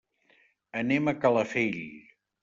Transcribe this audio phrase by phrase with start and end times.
[0.79, 1.77] Anem a Calafell.